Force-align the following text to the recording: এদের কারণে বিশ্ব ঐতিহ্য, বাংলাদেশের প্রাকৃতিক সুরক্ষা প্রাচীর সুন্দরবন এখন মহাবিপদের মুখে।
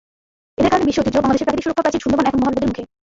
এদের 0.59 0.71
কারণে 0.73 0.87
বিশ্ব 0.87 0.99
ঐতিহ্য, 1.01 1.19
বাংলাদেশের 1.23 1.47
প্রাকৃতিক 1.47 1.63
সুরক্ষা 1.65 1.83
প্রাচীর 1.83 2.03
সুন্দরবন 2.03 2.27
এখন 2.29 2.39
মহাবিপদের 2.41 2.69
মুখে। 2.69 2.83